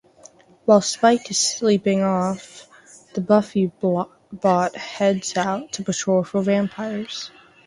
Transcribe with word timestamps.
While 0.65 0.81
Spike 0.81 1.29
is 1.29 1.37
sleeping 1.37 1.99
it 1.99 2.05
off, 2.05 2.67
the 3.13 3.21
Buffybot 3.21 4.73
heads 4.73 5.37
out 5.37 5.71
to 5.73 5.83
patrol 5.83 6.23
for 6.23 6.41
vampires. 6.41 7.29